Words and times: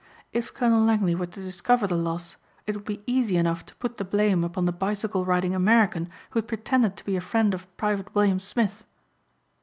If 0.33 0.51
Colonel 0.55 0.83
Langley 0.83 1.13
were 1.13 1.27
to 1.27 1.43
discover 1.43 1.85
the 1.85 1.95
loss 1.95 2.35
it 2.65 2.73
would 2.75 2.85
be 2.85 3.03
easy 3.05 3.37
enough 3.37 3.63
to 3.67 3.75
put 3.75 3.97
the 3.97 4.03
blame 4.03 4.43
upon 4.43 4.65
the 4.65 4.71
bicycle 4.71 5.25
riding 5.25 5.53
American 5.53 6.09
who 6.31 6.39
had 6.39 6.47
pretended 6.47 6.97
to 6.97 7.05
be 7.05 7.15
a 7.15 7.21
friend 7.21 7.53
of 7.53 7.69
Private 7.77 8.15
William 8.15 8.39
Smith. 8.39 8.83